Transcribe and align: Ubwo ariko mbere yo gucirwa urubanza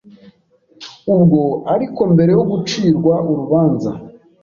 Ubwo 1.13 1.41
ariko 1.73 2.01
mbere 2.13 2.31
yo 2.37 2.43
gucirwa 2.51 3.13
urubanza 3.29 3.91